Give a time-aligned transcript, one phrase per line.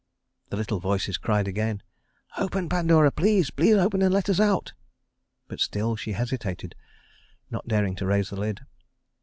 [0.49, 1.83] The little voices cried again:
[2.35, 4.73] "Open, Pandora, please, please open and let us out;"
[5.47, 6.73] but still she hesitated,
[7.51, 8.61] not daring to raise the lid.